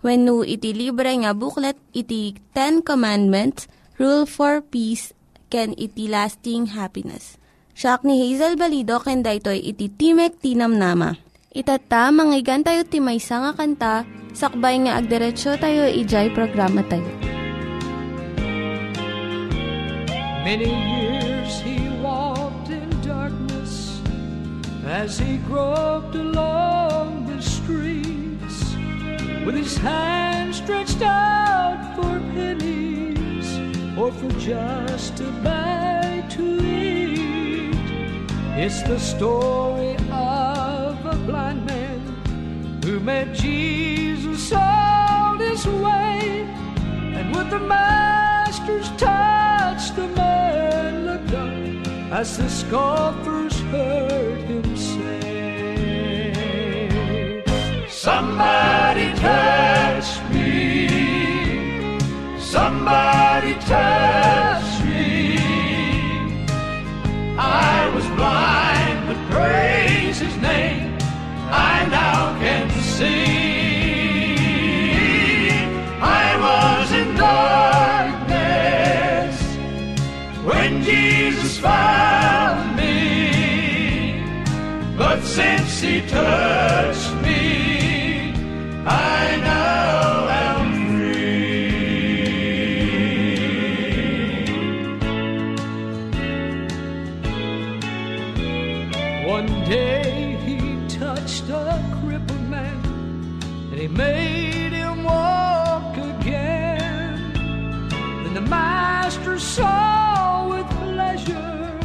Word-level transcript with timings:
When 0.00 0.24
no 0.24 0.40
iti 0.40 0.72
libre 0.72 1.12
nga 1.12 1.36
booklet 1.36 1.76
iti 1.92 2.32
Ten 2.56 2.80
Commandments, 2.80 3.68
Rule 4.00 4.24
for 4.24 4.64
Peace, 4.64 5.12
can 5.52 5.76
iti 5.76 6.08
lasting 6.08 6.72
happiness. 6.72 7.36
Siya 7.76 8.00
ni 8.00 8.16
Hazel 8.24 8.56
Balido 8.56 8.96
ken 9.04 9.20
daytoy 9.20 9.60
iti 9.60 9.92
Timek 9.92 10.40
Tinam 10.40 10.80
Nama. 10.80 11.20
Itata 11.52 12.08
manggigan 12.08 12.64
tayo 12.64 12.88
timaysa 12.88 13.44
nga 13.44 13.52
kanta 13.52 13.94
sakbay 14.32 14.80
nga 14.88 14.96
agderetsyo 14.96 15.60
tayo 15.60 15.84
ijay 15.90 16.32
programa 16.32 16.80
tayo. 16.88 17.10
Many 20.40 20.72
years 20.72 21.60
he 21.60 21.92
walked 22.00 22.72
in 22.72 22.88
darkness 23.04 24.00
as 24.88 25.20
he 25.20 25.36
groped 25.44 26.00
streets 26.10 26.99
with 29.44 29.54
his 29.54 29.76
hand 29.76 30.54
stretched 30.54 31.02
out 31.02 31.96
for 31.96 32.18
pennies 32.34 33.48
or 33.98 34.12
for 34.12 34.28
just 34.38 35.20
a 35.20 35.30
bite 35.44 36.28
to 36.30 36.44
eat. 36.64 37.74
It's 38.56 38.82
the 38.82 38.98
story 38.98 39.96
of 40.10 41.06
a 41.06 41.16
blind 41.26 41.64
man 41.66 42.80
who 42.84 43.00
met 43.00 43.34
Jesus 43.34 44.52
on 44.52 45.38
his 45.38 45.66
way 45.66 46.46
and 47.16 47.34
with 47.34 47.50
the 47.50 47.60
master's 47.60 48.88
touch, 48.96 49.94
the 49.96 50.08
man 50.08 51.06
looked 51.06 51.32
up 51.32 52.12
as 52.12 52.36
the 52.36 52.48
scoffers 52.48 53.58
heard 53.72 54.49
Somebody 58.02 59.12
touch 59.16 60.22
me. 60.32 60.88
Somebody 62.38 63.52
touch 63.68 64.82
me. 64.86 65.36
I 67.36 67.92
was 67.94 68.06
blind, 68.16 69.06
but 69.06 69.18
praise 69.30 70.18
his 70.18 70.34
name. 70.38 70.96
I 71.50 71.84
now 71.90 72.38
can 72.38 72.70
see. 72.70 73.04
I 76.00 76.36
was 76.46 76.90
in 77.02 77.14
darkness 77.16 79.36
when 80.42 80.82
Jesus 80.82 81.58
found 81.58 82.76
me. 82.78 84.22
But 84.96 85.22
since 85.22 85.82
he 85.82 86.00
touched 86.08 86.99
crippled 102.00 102.48
man 102.48 102.80
and 103.70 103.78
he 103.78 103.88
made 103.88 104.72
him 104.72 105.04
walk 105.04 105.96
again. 105.96 107.32
Then 108.24 108.34
the 108.34 108.40
master 108.40 109.38
saw 109.38 110.48
with 110.48 110.68
pleasure 110.70 111.78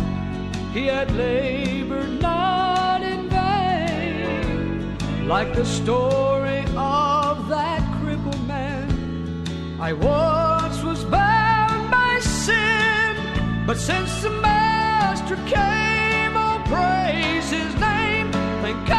he 0.73 0.87
had 0.87 1.11
labored 1.15 2.21
not 2.21 3.01
in 3.01 3.29
vain. 3.29 4.97
Like 5.27 5.53
the 5.55 5.65
story 5.65 6.59
of 6.75 7.47
that 7.47 7.81
crippled 8.01 8.47
man, 8.47 9.45
I 9.79 9.93
once 9.93 10.81
was 10.83 11.03
bound 11.05 11.91
by 11.91 12.19
sin, 12.19 13.65
but 13.65 13.77
since 13.77 14.21
the 14.21 14.31
master 14.31 15.35
came, 15.45 16.33
oh 16.35 16.61
praise 16.65 17.49
his 17.51 17.73
name. 17.79 18.31
Thank 18.61 18.87
God 18.87 18.94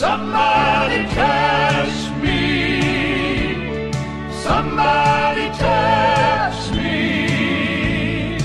Somebody 0.00 1.04
touch 1.14 1.96
me. 2.22 3.92
Somebody 4.32 5.46
touch 5.58 6.70
me. 6.72 8.38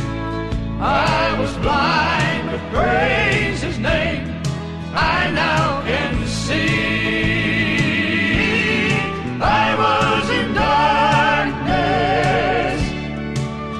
I 0.81 1.33
was 1.39 1.55
blind, 1.63 2.51
but 2.51 2.59
praise 2.73 3.61
his 3.61 3.79
name. 3.79 4.27
I 4.93 5.31
now 5.31 5.81
can 5.83 6.27
see. 6.27 6.67
I 9.39 9.75
was 9.83 10.29
in 10.39 10.53
darkness 10.67 11.79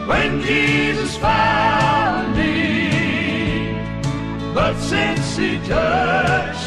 when 0.08 0.42
Jesus 0.44 1.18
found 1.18 2.38
me. 2.38 3.76
But 4.54 4.78
since 4.80 5.36
he 5.36 5.58
touched 5.68 6.65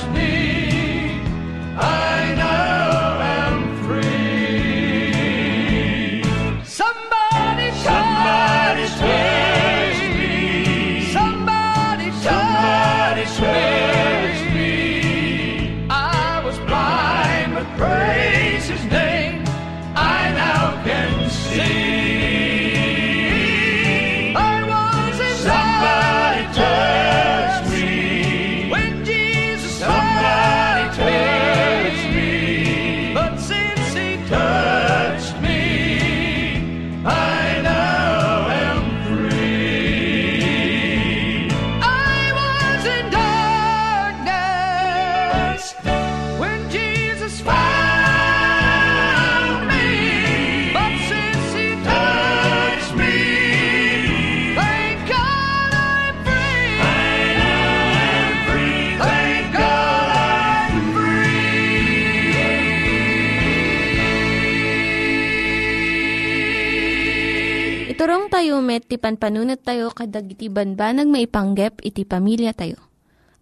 Met, 68.60 68.87
ti 68.87 68.96
panpanunat 68.99 69.62
tayo 69.62 69.90
kadag 69.90 70.28
iti 70.31 70.50
banbanag 70.52 71.08
maipanggep 71.08 71.82
iti 71.82 72.02
pamilya 72.05 72.52
tayo. 72.55 72.78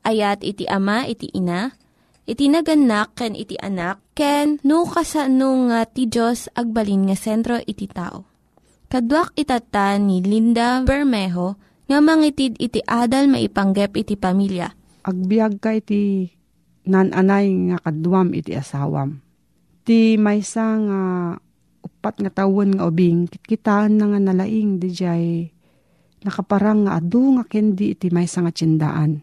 Ayat 0.06 0.46
iti 0.46 0.64
ama, 0.70 1.04
iti 1.04 1.28
ina, 1.34 1.74
iti 2.26 2.46
naganak, 2.46 3.14
ken 3.18 3.34
iti 3.34 3.58
anak, 3.58 3.98
ken 4.14 4.62
no, 4.62 4.86
kasano 4.86 5.70
nga 5.70 5.86
ti 5.86 6.06
Diyos 6.06 6.50
agbalin 6.54 7.10
nga 7.10 7.16
sentro 7.18 7.58
iti 7.62 7.90
tao. 7.90 8.26
Kaduak 8.86 9.34
itata 9.34 9.98
ni 9.98 10.22
Linda 10.22 10.78
Bermejo 10.86 11.58
nga 11.90 11.98
mangitid 11.98 12.54
iti 12.62 12.82
adal 12.86 13.26
maipanggep 13.26 13.98
iti 13.98 14.14
pamilya. 14.14 14.70
Agbiag 15.06 15.58
ka 15.58 15.74
iti 15.74 16.30
nananay 16.86 17.50
nga 17.70 17.78
kaduam 17.82 18.30
iti 18.34 18.54
asawam. 18.54 19.22
Ti 19.86 20.18
maysa 20.18 20.66
nga 20.82 21.00
upat 22.06 22.22
nga 22.22 22.46
tawon 22.46 22.78
nga 22.78 22.86
ubing 22.86 23.26
kitkitaan 23.26 23.98
na 23.98 24.06
nga 24.06 24.22
nalaing 24.22 24.78
di 24.78 24.94
jay 24.94 25.50
nakaparang 26.22 26.86
nga 26.86 27.02
adu 27.02 27.34
nga 27.34 27.42
kendi 27.42 27.98
iti 27.98 28.14
maysa 28.14 28.46
nga 28.46 28.54
tsindaan. 28.54 29.18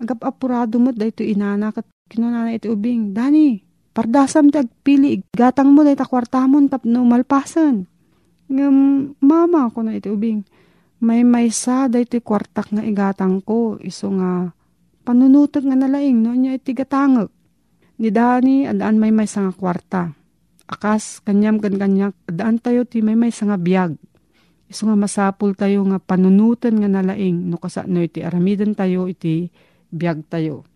Agap 0.00 0.24
apurado 0.24 0.80
mo 0.80 0.88
dahito 0.88 1.20
inana 1.20 1.68
kat 1.68 1.84
kinunana 2.08 2.56
iti 2.56 2.72
ubing. 2.72 3.12
Dani, 3.12 3.60
pardasam 3.92 4.48
ti 4.48 4.56
agpili 4.56 5.20
gatang 5.36 5.76
mo 5.76 5.84
dahito 5.84 6.08
kwartamon 6.08 6.72
tapno 6.72 7.04
malpasan. 7.04 7.84
Ngam, 8.48 8.76
mama 9.20 9.68
ko 9.68 9.84
na 9.84 9.92
iti 9.92 10.08
ubing. 10.08 10.48
May 11.04 11.28
maysa 11.28 11.92
dahito 11.92 12.16
kwartak 12.24 12.72
nga 12.72 12.80
igatang 12.80 13.44
ko 13.44 13.76
iso 13.84 14.08
nga 14.16 14.48
panunutag 15.04 15.68
nga 15.68 15.76
nalaing 15.76 16.24
no 16.24 16.32
niya 16.32 16.56
iti 16.56 16.72
gatangag. 16.72 17.28
Ni 18.00 18.08
Dani, 18.08 18.64
adaan 18.64 18.96
may 18.96 19.12
may 19.12 19.28
nga 19.28 19.52
kwarta. 19.52 20.23
Akas, 20.74 21.22
kanyam 21.22 21.62
kan 21.62 21.78
kanyak, 21.78 22.18
adaan 22.26 22.58
tayo 22.58 22.82
ti 22.82 22.98
may 22.98 23.14
may 23.14 23.30
nga 23.30 23.54
biyag. 23.54 23.94
Iso 24.66 24.90
nga 24.90 24.98
masapul 24.98 25.54
tayo 25.54 25.86
nga 25.86 26.02
panunutan 26.02 26.74
nga 26.82 26.90
nalaing, 26.90 27.46
no 27.46 27.62
kasano 27.62 28.02
iti 28.02 28.26
aramidan 28.26 28.74
tayo 28.74 29.06
iti 29.06 29.54
biyag 29.94 30.26
tayo. 30.26 30.66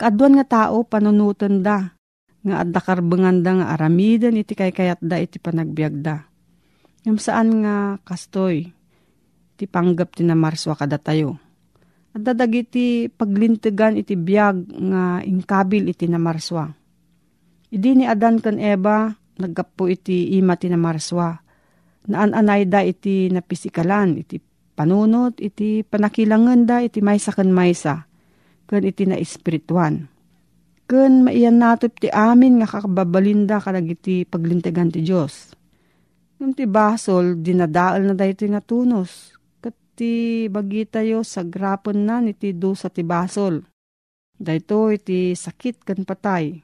Kaadwan 0.00 0.40
nga 0.40 0.46
tao, 0.48 0.88
panunutan 0.88 1.60
da, 1.60 1.92
nga 2.40 2.64
adda 2.64 2.80
karbengan 2.80 3.44
da 3.44 3.60
nga 3.60 3.66
aramidan 3.76 4.40
iti 4.40 4.56
kaykayat 4.56 5.04
da 5.04 5.20
iti 5.20 5.36
panagbiag 5.36 6.00
da. 6.00 6.24
Yung 7.04 7.20
saan 7.20 7.60
nga 7.60 8.00
kastoy, 8.00 8.72
ti 9.60 9.68
panggap 9.68 10.16
ti 10.16 10.24
namarswa 10.24 10.72
kada 10.72 10.96
tayo 10.96 11.50
at 12.10 12.22
dadagiti 12.26 13.06
paglintigan 13.06 13.94
iti 13.94 14.18
biyag 14.18 14.66
nga 14.90 15.22
ingkabil 15.22 15.86
iti 15.90 16.10
namarswa. 16.10 16.79
Idi 17.70 17.94
ni 17.94 18.04
Adan 18.06 18.42
kan 18.42 18.58
Eva, 18.58 19.14
naggapo 19.38 19.86
iti 19.86 20.34
ima 20.34 20.58
ti 20.58 20.66
namarswa. 20.66 21.38
Naan-anay 22.10 22.66
da 22.66 22.82
iti 22.82 23.30
napisikalan, 23.30 24.18
iti 24.18 24.42
panunot, 24.74 25.38
iti 25.38 25.86
panakilangan 25.86 26.66
da, 26.66 26.82
iti 26.82 26.98
maysa 26.98 27.30
kan 27.30 27.54
maysa, 27.54 28.10
kan 28.66 28.82
iti 28.82 29.06
na 29.06 29.14
espirituan. 29.14 30.10
Kan 30.90 31.22
maiyan 31.22 31.62
natop 31.62 31.94
ti 32.02 32.10
amin 32.10 32.58
nga 32.58 32.66
kakababalinda 32.66 33.62
kalag 33.62 33.86
iti 33.86 34.26
paglintigan 34.26 34.90
ti 34.90 35.06
Diyos. 35.06 35.54
Nung 36.42 36.58
ti 36.58 36.66
basol, 36.66 37.38
dinadaal 37.38 38.02
na 38.10 38.14
da 38.18 38.26
ito 38.26 38.42
nga 38.50 38.58
tunos 38.58 39.38
iti 40.00 40.48
bagi 40.48 40.88
tayo 40.88 41.20
sa 41.20 41.44
grapon 41.44 42.08
na 42.08 42.24
iti 42.24 42.56
do 42.56 42.72
sa 42.72 42.88
tibasol. 42.88 43.60
Dahito 44.32 44.88
iti 44.88 45.36
sakit 45.36 45.84
kan 45.84 46.08
patay. 46.08 46.56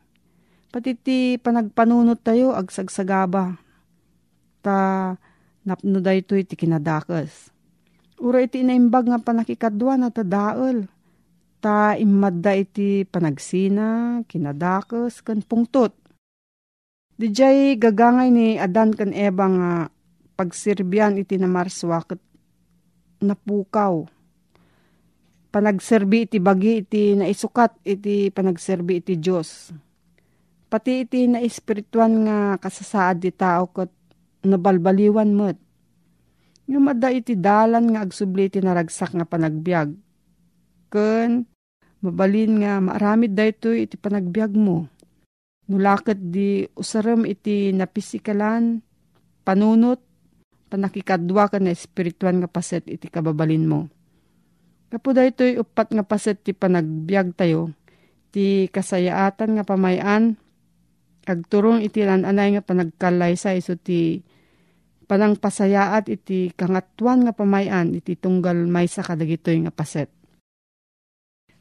Pati 0.76 0.92
ti 0.92 1.40
panagpanunot 1.40 2.20
tayo 2.20 2.52
agsagsagaba. 2.52 3.56
Ta 4.60 5.16
napno 5.64 6.04
dahito 6.04 6.36
iti 6.36 6.52
kinadakas. 6.52 7.48
Ura 8.20 8.44
iti 8.44 8.60
inaimbag 8.60 9.08
nga 9.08 9.16
panakikadwa 9.16 9.96
na 9.96 10.12
tadaal. 10.12 10.84
Ta 11.64 11.96
imadda 11.96 12.60
iti 12.60 13.08
panagsina, 13.08 14.20
kinadakas, 14.28 15.24
kan 15.24 15.40
pungtot. 15.40 15.96
Dijay 17.16 17.80
gagangay 17.80 18.28
ni 18.28 18.60
Adan 18.60 18.92
kan 18.92 19.16
Eva 19.16 19.48
nga 19.48 19.72
pagsirbyan 20.36 21.16
iti 21.16 21.40
namarswa 21.40 22.04
ket 22.04 22.20
napukaw. 23.24 24.04
Panagserbi 25.48 26.28
iti 26.28 26.36
bagi 26.36 26.84
iti 26.84 27.16
naisukat 27.16 27.80
iti 27.80 28.28
panagserbi 28.28 29.00
iti 29.00 29.16
Diyos. 29.16 29.72
Pati 30.66 31.06
iti 31.06 31.30
na 31.30 31.38
espirituan 31.38 32.26
nga 32.26 32.38
kasasaad 32.58 33.22
di 33.22 33.30
tao 33.30 33.70
kat 33.70 33.90
nabalbaliwan 34.42 35.30
mo't. 35.30 35.58
Yung 36.66 36.90
mada 36.90 37.14
iti 37.14 37.38
dalan 37.38 37.94
nga 37.94 38.02
agsubli 38.02 38.50
iti 38.50 38.58
naragsak 38.58 39.14
nga 39.14 39.22
panagbiag. 39.22 39.94
Ken 40.90 41.46
mabalin 42.02 42.62
nga 42.62 42.82
maaramid 42.82 43.38
da 43.38 43.46
ito 43.46 43.70
iti 43.70 43.94
panagbiag 43.94 44.52
mo. 44.58 44.90
Nulakit 45.70 46.18
di 46.18 46.62
usaram 46.74 47.26
iti 47.26 47.70
napisikalan, 47.70 48.82
panunot, 49.46 50.02
panakikadwa 50.66 51.46
ka 51.50 51.58
na 51.62 51.70
espirituan 51.70 52.42
nga 52.42 52.50
paset 52.50 52.82
iti 52.90 53.06
kababalin 53.06 53.66
mo. 53.66 53.80
Kapuda 54.90 55.26
ito'y 55.26 55.58
upat 55.58 55.90
nga 55.90 56.06
paset 56.06 56.38
ti 56.38 56.54
panagbiag 56.54 57.34
tayo, 57.34 57.74
ti 58.30 58.70
kasayaatan 58.70 59.58
nga 59.58 59.64
pamayan, 59.66 60.38
agturong 61.26 61.82
iti 61.82 62.06
lananay 62.06 62.56
nga 62.56 62.62
panagkalay 62.62 63.34
sa 63.34 63.52
iso 63.52 63.74
ti 63.74 64.22
panang 65.10 65.34
pasayaat 65.34 66.06
iti 66.06 66.54
kangatuan 66.54 67.26
nga 67.26 67.34
pamayan 67.34 67.94
iti 67.94 68.14
tunggal 68.14 68.66
may 68.66 68.86
sa 68.86 69.02
kadagitoy 69.02 69.60
nga 69.66 69.74
paset. 69.74 70.10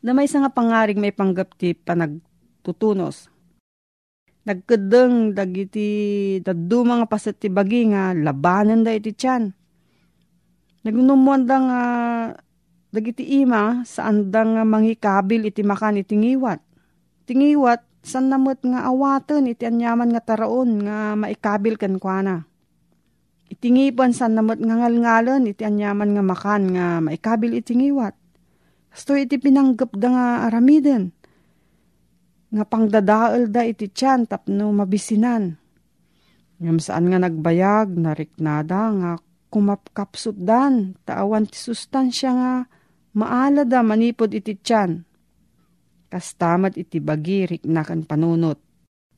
Na 0.05 0.13
may 0.13 0.29
nga 0.29 0.53
pangaring 0.53 1.01
may 1.01 1.11
panggap 1.11 1.57
ti 1.57 1.73
panagtutunos 1.73 3.33
nagkedeng 4.45 5.33
dagiti 5.33 5.89
daddu 6.45 6.85
mga 6.85 7.09
paset 7.09 7.33
ti 7.35 7.49
bagi 7.49 7.89
nga 7.89 8.13
labanan 8.13 8.85
da 8.85 8.93
iti 8.93 9.11
tiyan. 9.11 9.49
Nagnumuan 10.85 11.49
da 11.49 11.57
nga 11.57 11.81
dagiti 12.93 13.41
ima 13.41 13.81
saan 13.83 14.29
da 14.29 14.45
nga 14.45 14.61
mangikabil 14.61 15.49
iti 15.49 15.65
makan 15.65 16.05
iti 16.05 16.13
ngiwat. 16.13 16.61
Tingiwat 17.25 17.81
san 18.05 18.29
namot 18.29 18.61
nga 18.61 18.85
awaten 18.85 19.49
iti 19.49 19.65
anyaman 19.65 20.13
nga 20.13 20.21
taraon 20.21 20.85
nga 20.85 21.17
maikabil 21.17 21.75
kan 21.81 21.97
kuana. 21.97 22.45
Itingipan 23.49 24.13
san 24.13 24.37
namot 24.37 24.61
nga 24.61 24.77
ngalngalan 24.77 25.49
iti 25.49 25.65
anyaman 25.65 26.13
nga 26.13 26.23
makan 26.23 26.63
nga 26.77 26.85
maikabil 27.01 27.57
iti 27.57 27.73
ngiwat. 27.73 28.13
Sto 28.93 29.17
iti 29.17 29.41
pinanggap 29.41 29.91
da 29.97 30.07
nga 30.13 30.27
aramiden 30.47 31.11
nga 32.55 32.63
pangdadaal 32.63 33.51
da 33.51 33.65
iti 33.67 33.91
tiyan 33.91 34.29
tapno 34.29 34.71
mabisinan. 34.71 35.57
Ngam 36.55 36.79
saan 36.79 37.11
nga 37.11 37.19
nagbayag, 37.19 37.99
nariknada 37.99 38.81
nga 38.95 39.11
kumapkapsut 39.51 40.39
dan, 40.39 40.95
taawan 41.03 41.43
ti 41.51 41.59
sustansya 41.59 42.31
nga 42.31 42.53
maala 43.11 43.67
da 43.67 43.83
manipod 43.83 44.31
iti 44.31 44.55
tiyan. 44.55 45.03
Kastamat 46.15 46.79
iti 46.79 47.03
bagi 47.03 47.43
riknakan 47.43 48.07
panunot. 48.07 48.55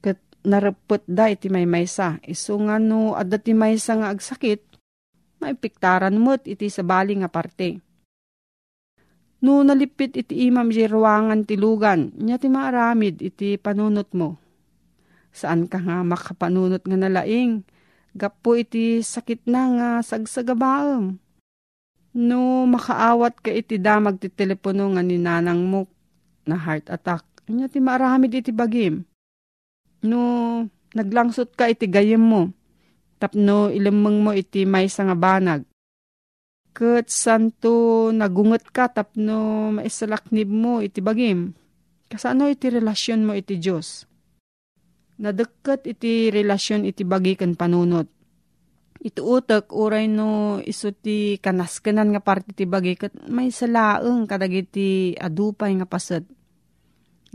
Kat 0.02 0.18
narapot 0.42 1.06
da 1.06 1.30
iti 1.30 1.46
may 1.46 1.70
maysa, 1.70 2.18
iso 2.26 2.58
nga 2.66 2.82
no 2.82 3.14
adda 3.14 3.38
ti 3.38 3.54
maysa 3.54 4.02
nga 4.02 4.10
agsakit, 4.10 4.66
maipiktaran 5.38 6.18
mo't 6.18 6.50
iti 6.50 6.74
sabali 6.74 7.22
nga 7.22 7.30
parte 7.30 7.86
No 9.38 9.62
nalipit 9.62 10.18
iti 10.18 10.50
imam 10.50 10.74
di 10.74 10.90
ruangan 10.90 11.46
ti 11.46 11.54
lugan, 11.62 12.10
niya 12.18 12.42
ti 12.42 12.50
maaramid 12.50 13.22
iti 13.22 13.62
panunot 13.62 14.10
mo. 14.18 14.42
Saan 15.30 15.70
ka 15.70 15.78
nga 15.78 16.02
makapanunot 16.02 16.82
nga 16.82 16.98
nalaing, 16.98 17.62
gapo 18.18 18.58
iti 18.58 19.06
sakit 19.06 19.46
na 19.46 19.62
nga 19.78 19.90
sagsagabaam. 20.02 21.22
No 22.18 22.66
makaawat 22.66 23.38
ka 23.46 23.54
iti 23.54 23.78
damag 23.78 24.18
ti 24.18 24.34
telepono 24.34 24.98
nga 24.98 25.06
ni 25.06 25.22
nanang 25.22 25.62
mo 25.62 25.86
na 26.48 26.58
heart 26.58 26.88
attack, 26.90 27.24
niya 27.52 27.68
ti 27.68 27.84
maaramid 27.84 28.34
iti 28.34 28.56
bagim. 28.56 29.04
No 30.02 30.64
naglangsot 30.96 31.54
ka 31.54 31.68
iti 31.70 31.86
gayem 31.86 32.24
mo, 32.24 32.50
tapno 33.22 33.70
ilamang 33.70 34.24
mo 34.24 34.32
iti 34.34 34.64
may 34.64 34.88
nga 34.88 35.14
banag 35.14 35.68
ket 36.78 37.10
santo 37.10 38.14
nagunget 38.14 38.70
ka 38.70 38.86
tapno 38.94 39.74
maisalaknib 39.74 40.46
mo 40.46 40.78
iti 40.78 41.02
bagim. 41.02 41.58
Kasano 42.06 42.46
iti 42.46 42.70
relasyon 42.70 43.26
mo 43.26 43.34
iti 43.34 43.58
Diyos? 43.58 44.06
Nadagkat 45.18 45.90
iti 45.90 46.30
relasyon 46.30 46.86
iti 46.86 47.02
bagi 47.02 47.34
kan 47.34 47.58
panunot. 47.58 48.06
Iti 49.02 49.18
utak 49.18 49.74
uray 49.74 50.06
no 50.06 50.62
iso 50.62 50.94
ti 50.94 51.42
kanaskanan 51.42 52.14
nga 52.14 52.22
parte 52.22 52.54
ti 52.54 52.70
bagi 52.70 52.94
kat 52.94 53.26
may 53.26 53.50
salaeng 53.50 54.30
kadag 54.30 54.54
iti 54.54 55.18
adupay 55.18 55.74
nga 55.82 55.90
paset. 55.90 56.22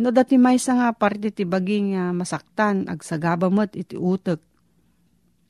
No 0.00 0.08
dati 0.08 0.40
may 0.40 0.56
sa 0.56 0.78
nga 0.78 0.88
parte 0.96 1.28
ti 1.28 1.44
bagi 1.44 1.92
nga 1.92 2.16
masaktan 2.16 2.88
agsagabamot 2.88 3.76
iti 3.76 3.98
utak. 3.98 4.40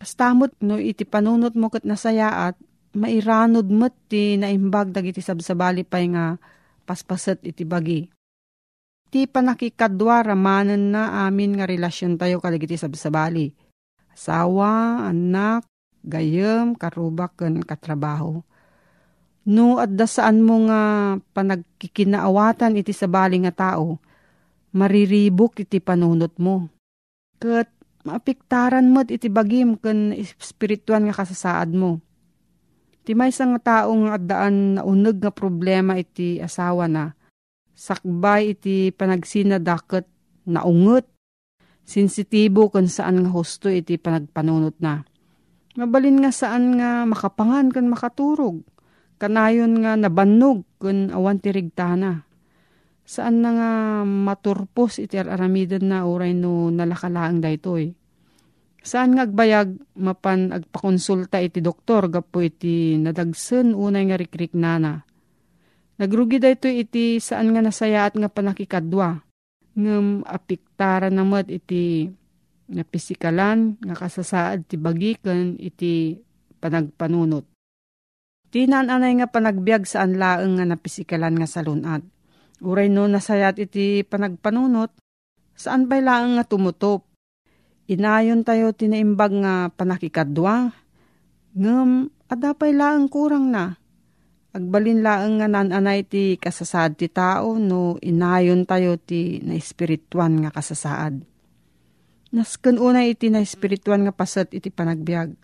Kastamot 0.03 0.59
no 0.67 0.83
iti 0.83 1.07
panunot 1.07 1.55
mo 1.55 1.71
kat 1.71 1.87
nasayaat 1.87 2.59
mairanod 2.99 3.71
met 3.71 3.95
ti 4.11 4.35
naimbag 4.37 4.91
dagiti 4.91 5.23
sabsabali 5.23 5.87
pay 5.87 6.11
nga 6.11 6.37
paspaset 6.85 7.39
iti 7.47 7.63
bagi. 7.63 8.11
Ti 9.13 9.29
panakikadwa 9.29 10.25
ramanan 10.25 10.91
na 10.91 11.29
amin 11.29 11.61
nga 11.61 11.69
relasyon 11.69 12.17
tayo 12.17 12.41
kadagiti 12.41 12.81
sabsabali. 12.81 13.53
Asawa, 14.13 15.05
anak, 15.09 15.65
gayem, 16.05 16.77
karubak, 16.77 17.37
ken 17.41 17.61
katrabaho. 17.65 18.45
No 19.43 19.83
adda 19.83 20.07
saan 20.07 20.45
mo 20.45 20.69
nga 20.69 20.83
panagkikinaawatan 21.35 22.79
iti 22.79 22.95
sabali 22.95 23.43
nga 23.43 23.53
tao, 23.53 23.99
mariribok 24.73 25.62
iti 25.62 25.79
panunot 25.79 26.37
mo. 26.41 26.69
Kat 27.37 27.69
maapiktaran 28.02 28.88
mo't 28.91 29.12
iti 29.12 29.29
bagim 29.31 29.79
ken 29.79 30.12
espirituan 30.17 31.07
nga 31.07 31.23
kasasaad 31.23 31.71
mo. 31.76 32.02
Ti 33.02 33.19
may 33.19 33.35
nga 33.35 33.59
taong 33.59 34.14
addaan 34.14 34.79
na 34.79 34.83
uneg 34.87 35.19
nga 35.19 35.35
problema 35.35 35.99
iti 35.99 36.38
asawa 36.38 36.87
na, 36.87 37.11
sakbay 37.75 38.55
iti 38.55 38.95
panagsinadaket 38.95 40.07
na 40.47 40.62
unget, 40.62 41.11
sensitibo 41.83 42.71
kung 42.71 42.87
saan 42.87 43.26
nga 43.26 43.31
husto 43.35 43.67
iti 43.67 43.99
panagpanunot 43.99 44.79
na. 44.79 45.02
Mabalin 45.75 46.23
nga 46.23 46.31
saan 46.31 46.79
nga 46.79 47.02
makapangan 47.02 47.75
kan 47.75 47.91
makaturog, 47.91 48.62
kanayon 49.19 49.83
nga 49.83 49.99
nabannog 49.99 50.62
kun 50.79 51.11
awan 51.11 51.43
tirigtana. 51.43 52.23
Saan 53.12 53.45
na 53.45 53.50
nga 53.52 53.71
maturpos 54.09 54.97
iti 54.97 55.21
aramidan 55.21 55.85
na 55.85 56.09
uray 56.09 56.33
no 56.33 56.73
nalakalaang 56.73 57.45
daytoy. 57.45 57.92
Saan 58.81 59.12
nga 59.12 59.28
agbayag 59.28 59.76
mapan 60.00 60.49
agpakonsulta 60.49 61.37
iti 61.45 61.61
doktor 61.61 62.09
gapo 62.09 62.40
iti 62.40 62.97
nadagsen 62.97 63.76
unay 63.76 64.09
nga 64.09 64.16
rikrik 64.16 64.57
nana. 64.57 65.04
Nagrugi 66.00 66.40
dayto 66.40 66.73
iti 66.73 67.21
saan 67.21 67.52
nga 67.52 67.61
nasayaat 67.61 68.16
nga 68.16 68.33
panakikadwa. 68.33 69.21
Ngem 69.76 70.25
apiktara 70.25 71.12
namat 71.12 71.52
iti 71.52 72.09
nga 72.64 72.85
pisikalan 72.88 73.76
nga 73.76 73.92
kasasaad 73.92 74.73
ti 74.73 74.81
bagikan 74.81 75.61
iti 75.61 76.16
panagpanunot. 76.64 77.45
Tinananay 78.49 79.21
nga 79.21 79.28
panagbiag 79.28 79.85
saan 79.85 80.16
laeng 80.16 80.57
nga 80.57 80.64
napisikalan 80.64 81.37
nga 81.37 81.45
salunat. 81.45 82.12
Uray 82.62 82.87
no 82.87 83.11
nasayat 83.11 83.59
iti 83.59 84.07
panagpanunot, 84.07 84.95
saan 85.59 85.90
bay 85.90 85.99
laeng 85.99 86.38
nga 86.38 86.47
tumutop. 86.47 87.11
Inayon 87.90 88.47
tayo 88.47 88.71
tinaimbag 88.71 89.35
nga 89.42 89.54
panakikadwa. 89.75 90.71
Ngem, 91.59 92.14
adapay 92.31 92.71
laeng 92.71 93.11
kurang 93.11 93.50
na. 93.50 93.83
Agbalin 94.54 95.02
laeng 95.02 95.42
nga 95.42 95.49
nananay 95.50 96.07
ti 96.07 96.38
kasasaad 96.38 97.00
ti 97.00 97.11
tao 97.11 97.59
no 97.59 97.99
inayon 97.99 98.62
tayo 98.62 98.95
ti 98.95 99.42
na 99.42 99.59
espirituan 99.59 100.47
nga 100.47 100.54
kasasaad. 100.54 101.25
Nasken 102.31 102.78
unay 102.78 103.12
iti 103.12 103.28
na 103.28 103.42
espirituan 103.42 104.07
nga 104.07 104.14
pasat 104.14 104.54
iti 104.54 104.71
panagbiag. 104.71 105.35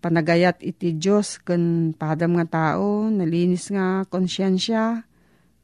Panagayat 0.00 0.64
iti 0.64 0.96
Diyos 0.96 1.36
ken 1.44 1.92
padam 1.92 2.40
nga 2.40 2.48
tao, 2.48 3.12
nalinis 3.12 3.68
nga 3.68 4.08
konsyensya, 4.08 5.09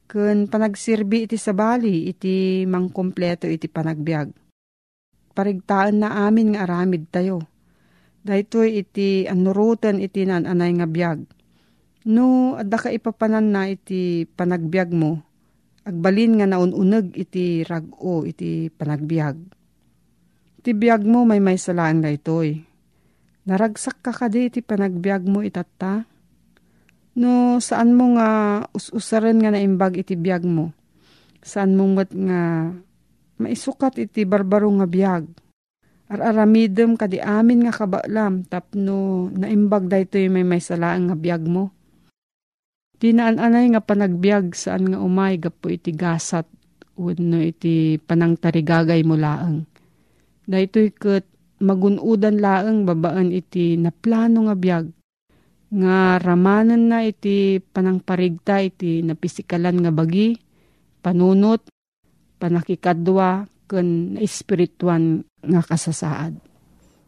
ken 0.07 0.47
panagsirbi 0.47 1.27
iti 1.27 1.35
sabali 1.35 2.07
iti 2.07 2.63
mangkompleto 2.63 3.45
iti 3.45 3.67
panagbiag. 3.67 4.27
Parigtaan 5.35 6.01
na 6.01 6.25
amin 6.25 6.55
nga 6.55 6.65
aramid 6.65 7.11
tayo. 7.13 7.45
Daytoy 8.23 8.81
iti 8.81 9.27
anurutan 9.29 10.01
iti 10.01 10.25
nananay 10.25 10.71
nga 10.81 10.87
biag. 10.89 11.19
No, 12.07 12.55
adda 12.55 12.79
ka 12.79 12.89
ipapanan 12.89 13.51
na 13.51 13.67
iti 13.67 14.23
panagbiag 14.23 14.95
mo, 14.95 15.19
agbalin 15.83 16.39
nga 16.39 16.47
naununeg 16.47 17.11
iti 17.19 17.67
rago 17.67 18.23
iti 18.23 18.71
panagbiag. 18.71 19.35
Iti 20.63 20.71
biag 20.71 21.03
mo 21.03 21.27
may 21.27 21.43
may 21.43 21.59
salaan 21.59 21.99
daytoy. 21.99 22.63
Naragsak 23.47 24.03
ka 24.03 24.11
kadi 24.11 24.51
iti 24.51 24.59
panagbiag 24.59 25.23
mo 25.27 25.39
itatta. 25.39 26.03
No, 27.17 27.57
saan 27.57 27.97
mo 27.97 28.13
nga 28.13 28.29
us-usaran 28.77 29.41
nga 29.41 29.49
naimbag 29.49 29.97
iti 29.97 30.13
biag 30.13 30.45
mo? 30.45 30.69
Saan 31.41 31.73
mo 31.73 31.89
mat 31.89 32.13
nga 32.13 32.69
maisukat 33.41 33.97
iti 33.97 34.21
barbaro 34.21 34.69
nga 34.77 34.85
biag? 34.85 35.25
Ar-aramidem 36.13 36.93
kadi 36.93 37.17
amin 37.17 37.65
nga 37.65 37.73
kabalam 37.73 38.45
tapno 38.45 39.27
naimbag 39.33 39.89
daytoy 39.89 40.29
may 40.29 40.45
may 40.45 40.61
salaan 40.61 41.09
nga 41.09 41.17
biag 41.17 41.41
mo. 41.49 41.73
Tinaan-anay 43.01 43.73
nga 43.73 43.81
panagbiag 43.81 44.53
saan 44.53 44.93
nga 44.93 45.01
umay 45.01 45.41
gapo 45.41 45.73
iti 45.73 45.97
gasat 45.97 46.45
wenno 47.01 47.41
iti 47.41 47.97
panangtarigagay 47.97 49.01
mo 49.01 49.17
laeng. 49.17 49.65
Daytoy 50.45 50.93
ket 50.93 51.25
magunudan 51.65 52.37
laeng 52.37 52.85
babaan 52.85 53.33
iti 53.33 53.73
naplano 53.73 54.45
nga 54.45 54.53
biag 54.53 54.96
nga 55.67 56.15
ramanan 56.19 56.87
na 56.87 57.03
iti 57.03 57.59
panangparigta 57.59 58.63
iti 58.63 59.03
napisikalan 59.03 59.83
nga 59.83 59.91
bagi, 59.91 60.39
panunot, 61.03 61.67
panakikadwa, 62.39 63.47
ken 63.67 64.15
espirituan 64.15 65.27
nga 65.43 65.61
kasasaad. 65.61 66.39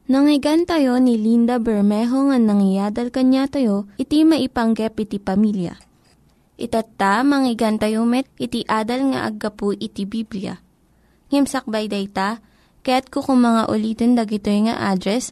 Nangyigan 0.09 0.65
tayo 0.65 0.97
ni 0.97 1.21
Linda 1.21 1.61
Bermejo 1.61 2.33
nga 2.33 2.37
nangyadal 2.41 3.13
kanya 3.13 3.45
tayo, 3.45 3.85
iti 3.95 4.25
maipanggep 4.25 4.97
iti 5.05 5.21
pamilya. 5.21 5.77
Itatta, 6.59 7.23
manggigan 7.23 7.79
tayo 7.79 8.03
met, 8.03 8.27
iti 8.35 8.67
adal 8.67 9.15
nga 9.15 9.29
aggapu 9.29 9.71
iti 9.71 10.03
Biblia. 10.03 10.59
Ngimsakbay 11.31 11.87
day 11.87 12.09
ta, 12.09 12.43
kaya't 12.83 13.07
kukumanga 13.13 13.69
ulitin 13.69 14.17
dagito 14.17 14.49
nga 14.49 14.91
address, 14.91 15.31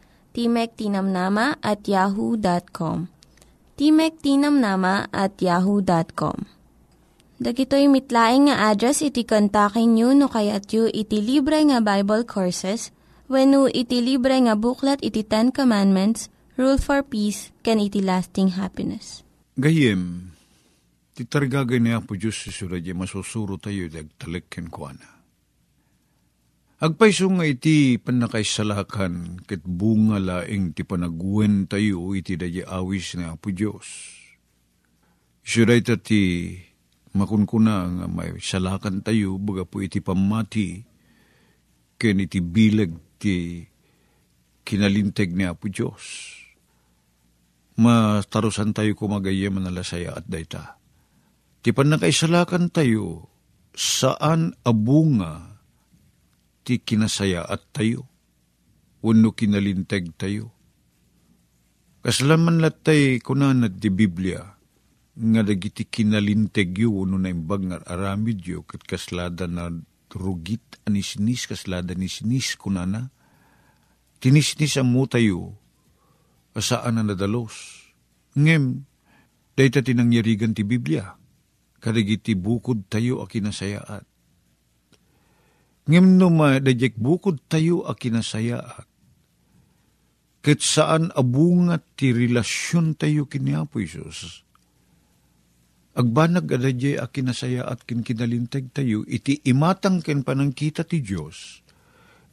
Timek 0.31 0.71
Tinamnama 0.79 1.59
at 1.59 1.83
yahoo.com. 1.83 3.11
Timek 3.75 4.15
Tinamnama 4.23 5.11
at 5.11 5.35
yahoo.com. 5.43 6.47
Dagitoy 7.41 7.89
mitlaing 7.91 8.47
nga 8.47 8.71
address 8.71 9.03
iti 9.03 9.27
kontakin 9.27 9.97
nyo 9.97 10.13
no 10.15 10.29
kayat 10.31 10.71
yu 10.71 10.87
iti 10.87 11.19
libre 11.19 11.59
nga 11.67 11.83
Bible 11.83 12.23
Courses 12.23 12.95
when 13.27 13.51
iti 13.75 13.99
libre 13.99 14.39
nga 14.39 14.55
buklat 14.55 15.03
iti 15.03 15.25
Ten 15.27 15.51
Commandments, 15.51 16.31
Rule 16.55 16.79
for 16.79 17.03
Peace, 17.03 17.51
can 17.65 17.83
iti 17.83 17.99
lasting 17.99 18.55
happiness. 18.55 19.25
Gayem, 19.59 20.31
titargagay 21.17 21.83
niya 21.83 21.99
po 21.99 22.15
Diyos 22.15 22.39
si 22.39 22.55
Suradya 22.55 22.95
masusuro 22.95 23.59
tayo 23.59 23.89
dagtalikin 23.91 24.71
ko 24.71 24.95
na. 24.95 25.10
Agpaiso 26.81 27.29
nga 27.37 27.45
iti 27.45 28.01
panakaisalakan 28.01 29.45
ket 29.45 29.61
bunga 29.61 30.17
laeng 30.17 30.73
ti 30.73 30.81
panagwen 30.81 31.69
tayo 31.69 32.17
iti 32.17 32.33
dadya 32.33 32.65
awis 32.73 33.13
nga 33.21 33.37
po 33.37 33.53
Diyos. 33.53 33.85
Isuday 35.45 35.85
ta 35.85 36.01
ti 36.01 36.57
makunkuna 37.13 37.85
nga 37.85 38.05
may 38.09 38.33
salakan 38.41 39.05
tayo 39.05 39.37
baga 39.37 39.61
po 39.61 39.85
iti 39.85 40.01
pamati 40.01 40.81
ken 42.01 42.17
iti 42.17 42.41
bilag 42.41 42.97
ti 43.21 43.61
kinalinteg 44.65 45.37
ni 45.37 45.45
Apo 45.45 45.69
Diyos. 45.69 46.33
Matarusan 47.77 48.73
tayo 48.73 48.97
kumagayem 48.97 49.61
nalasaya 49.61 50.17
at 50.17 50.25
dayta. 50.25 50.81
Ti 51.61 51.69
panakaisalakan 51.77 52.73
tayo 52.73 53.29
saan 53.77 54.57
abunga 54.65 55.50
ti 56.63 56.81
kinasaya 56.81 57.45
at 57.45 57.61
tayo. 57.73 58.07
Wano 59.01 59.33
kinalinteg 59.33 60.13
tayo. 60.15 60.53
Kaslaman 62.01 62.61
latay 62.61 63.21
kunan 63.21 63.65
di 63.77 63.89
Biblia, 63.93 64.41
nga 65.13 65.41
dagiti 65.45 65.85
kinalinteg 65.85 66.73
yu, 66.81 66.89
wano 66.97 67.21
na 67.21 67.29
imbag 67.29 67.61
nga 67.69 67.77
aramid 67.85 68.41
yu, 68.41 68.65
kat 68.65 68.81
kaslada 68.85 69.45
na 69.45 69.69
rugit 70.09 70.81
anisnis, 70.89 71.45
kaslada 71.45 71.93
nisnis 71.93 72.57
kunana, 72.57 73.13
tinisnis 74.17 74.81
mo 74.81 75.05
tayo, 75.05 75.53
asaan 76.57 76.97
na 76.97 77.05
nadalos. 77.05 77.85
Ngem, 78.33 78.89
Dahita 79.51 79.83
tinangyarigan 79.83 80.55
ti 80.55 80.63
Biblia. 80.63 81.13
Karigiti 81.81 82.37
bukod 82.37 82.87
tayo 82.87 83.19
a 83.21 83.29
kinasayaat. 83.29 84.05
Ngem 85.91 86.15
no 86.15 86.31
ma 86.31 86.55
dajek 86.55 86.95
bukod 86.95 87.43
tayo 87.51 87.83
a 87.83 87.91
kinasayaat. 87.99 88.87
Ket 90.39 90.63
saan 90.63 91.11
abungat 91.11 91.83
ti 91.99 92.15
relasyon 92.15 92.95
tayo 92.95 93.27
kini 93.27 93.59
Apo 93.59 93.83
Isus. 93.83 94.47
Agbanag 95.91 96.47
adadye 96.47 96.95
a 96.95 97.11
kinasayaat 97.11 97.83
kin 97.83 98.07
kinalintag 98.07 98.71
tayo, 98.71 99.03
iti 99.03 99.43
imatang 99.43 99.99
ken 99.99 100.23
panangkita 100.23 100.87
ti 100.87 101.03
Diyos, 101.03 101.59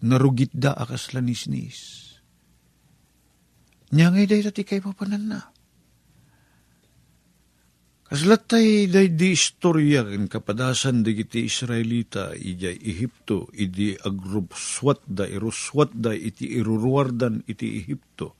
narugit 0.06 0.54
da 0.54 0.78
akas 0.78 1.10
lanisnis. 1.10 2.06
Nyangay 3.90 4.30
day 4.30 4.46
ti 4.54 4.62
kay 4.62 4.78
papanan 4.78 5.34
na. 5.34 5.40
Kaslat 8.08 8.48
tay 8.48 8.88
day 8.88 9.12
di 9.12 9.36
istorya 9.36 10.00
ken 10.00 10.32
kapadasan 10.32 11.04
di 11.04 11.12
iti 11.12 11.44
Israelita 11.44 12.32
ijay 12.32 12.80
Ehipto 12.80 13.52
idi 13.52 13.92
agrupswat 14.00 15.04
da 15.04 15.28
iruswat 15.28 15.92
da 15.92 16.16
iti 16.16 16.48
iruruardan 16.56 17.44
iti 17.44 17.84
Ehipto. 17.84 18.32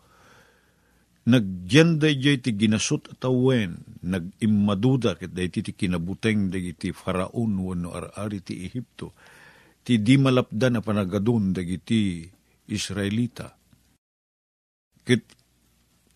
Nagyan 1.29 2.01
day 2.01 2.17
jay 2.17 2.41
ti 2.41 2.57
ginasot 2.57 3.13
at 3.13 3.21
awen, 3.29 3.77
nag-immaduda 4.09 5.21
day 5.29 5.53
ti 5.53 5.61
kinabuteng 5.61 6.49
day 6.49 6.73
iti 6.73 6.89
faraon 6.97 7.53
wano 7.61 7.93
ar-ari 7.93 8.41
ti 8.41 8.65
Ehipto. 8.65 9.13
Ti 9.85 10.01
di 10.01 10.17
malapdan 10.17 10.73
na 10.73 10.81
panagadun 10.81 11.53
day 11.53 11.77
iti 11.77 12.25
Israelita. 12.73 13.53
Ket 15.05 15.29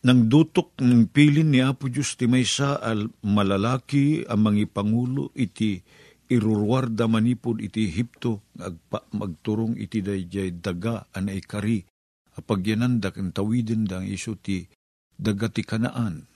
nang 0.03 0.27
dutok 0.27 0.83
ng 0.83 1.15
pilin 1.15 1.55
ni 1.55 1.63
Apo 1.63 1.87
Diyos 1.87 2.19
ti 2.19 2.27
maysa 2.27 2.83
al 2.83 3.07
malalaki 3.23 4.27
ang 4.27 4.51
mga 4.51 4.75
pangulo 4.75 5.31
iti 5.39 5.79
irurwarda 6.27 7.07
manipod 7.07 7.63
iti 7.63 7.87
Ehipto 7.87 8.51
agpa 8.59 9.07
magturong 9.15 9.79
iti 9.79 10.03
dayjay 10.03 10.59
daga 10.59 11.07
anay 11.15 11.39
kari 11.39 11.87
apagyananda 12.35 13.15
ken 13.15 13.31
tawiden 13.31 13.87
dang 13.87 14.09
iso 14.09 14.35
ti 14.35 14.67
daga 15.15 15.53
ti 15.53 15.63
kanaan. 15.63 16.27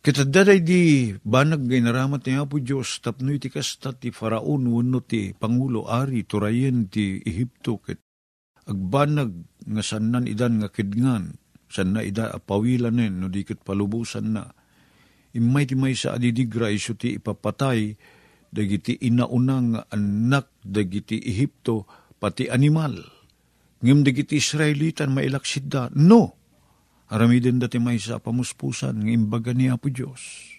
Kitadaday 0.00 0.64
di 0.64 1.12
banag 1.12 1.66
ngay 1.66 1.82
naramat 1.82 2.24
ni 2.24 2.38
Apo 2.38 2.62
Diyos 2.62 3.02
tapno 3.02 3.34
iti 3.34 3.50
kasta 3.50 3.90
ti 3.90 4.14
faraon 4.14 4.70
wano 4.70 5.02
ti 5.02 5.34
pangulo 5.34 5.90
ari 5.90 6.22
turayen 6.24 6.86
ti 6.86 7.18
Ehipto 7.20 7.82
ket 7.82 7.98
agbanag 8.70 9.34
nga 9.66 9.82
sanan 9.82 10.30
idan 10.30 10.62
nga 10.62 10.70
kidngan 10.70 11.39
san 11.70 11.94
na 11.94 12.02
ida 12.02 12.34
apawilanen 12.34 13.22
no 13.22 13.30
dikit 13.30 13.62
palubusan 13.62 14.34
na. 14.34 14.50
Imay 15.30 15.70
ti 15.70 15.78
may 15.78 15.94
sa 15.94 16.18
adidigra 16.18 16.66
iso 16.74 16.98
ti 16.98 17.14
ipapatay 17.14 17.94
dagiti 18.50 18.98
inaunang 19.06 19.78
anak 19.94 20.50
dagiti 20.66 21.22
Ehipto 21.22 21.86
pati 22.18 22.50
animal. 22.50 22.98
Ngim 23.80 24.02
dagiti 24.02 24.42
Israelitan 24.42 25.14
mailaksid 25.14 25.70
da. 25.70 25.86
No! 25.94 26.34
Aramiden 27.10 27.62
dati 27.62 27.78
may 27.78 28.02
sa 28.02 28.18
pamuspusan 28.18 29.06
ng 29.06 29.08
imbaga 29.10 29.54
ni 29.54 29.70
Apo 29.70 29.90
Diyos. 29.90 30.50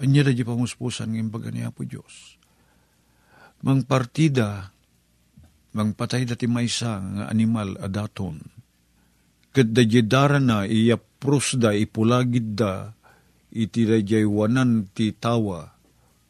Anya 0.00 0.26
da 0.26 0.32
di 0.32 0.44
pamuspusan 0.44 1.12
ng 1.12 1.28
imbaga 1.28 1.48
ni 1.52 1.64
Apo 1.64 1.84
Diyos. 1.84 2.40
Mang 3.64 3.84
partida, 3.88 4.72
mang 5.72 5.96
patay 5.96 6.28
dati 6.28 6.44
may 6.44 6.68
sa 6.68 7.00
nga 7.00 7.24
animal 7.32 7.80
adaton 7.80 8.63
ket 9.54 9.70
dayedara 9.70 10.42
na 10.42 10.66
iapros 10.66 11.54
da 11.54 11.70
ipulagid 11.70 12.58
da 12.58 12.90
iti 13.54 13.86
dayjay 13.86 14.26
wanan 14.26 14.90
ti 14.90 15.14
tawa 15.14 15.70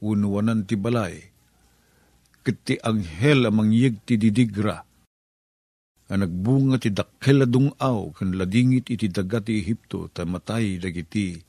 uno 0.04 0.26
wanan 0.28 0.68
ti 0.68 0.76
balay 0.76 1.24
ket 2.44 2.56
ti 2.68 2.74
anghel 2.84 3.48
amang 3.48 3.72
yeg 3.72 4.04
ti 4.04 4.20
didigra 4.20 4.84
ang 6.12 6.20
nagbunga 6.20 6.76
ti 6.76 6.92
dakkel 6.92 7.48
aw 7.48 8.00
kan 8.12 8.36
ladingit 8.36 8.92
iti 8.92 9.08
daga 9.08 9.40
ti 9.40 9.56
Ehipto 9.56 10.12
ta 10.12 10.28
matay 10.28 10.76
dagiti 10.76 11.40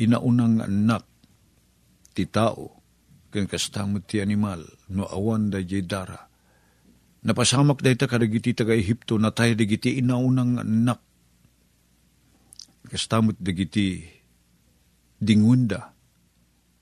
inaunang 0.00 0.64
anak 0.64 1.04
ti 2.16 2.24
tao 2.24 2.80
ken 3.28 3.44
kastamot 3.44 4.08
ti 4.08 4.24
animal 4.24 4.64
no 4.88 5.04
awan 5.04 5.52
da 5.52 5.60
dara 5.84 6.27
Napasamak 7.28 7.84
dayta 7.84 8.08
kadagiti 8.08 8.56
taga 8.56 8.72
Ehipto 8.72 9.20
na 9.20 9.28
tayo 9.28 9.52
dagiti 9.52 10.00
inaunang 10.00 10.64
anak. 10.64 11.04
Kastamot 12.88 13.36
dagiti 13.36 14.00
dingunda. 15.20 15.92